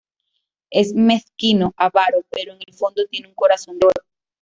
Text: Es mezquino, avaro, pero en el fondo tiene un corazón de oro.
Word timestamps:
Es 0.71 0.95
mezquino, 0.95 1.75
avaro, 1.77 2.25
pero 2.31 2.53
en 2.53 2.59
el 2.65 2.73
fondo 2.73 3.05
tiene 3.05 3.27
un 3.27 3.35
corazón 3.35 3.77
de 3.77 3.85
oro. 3.85 4.03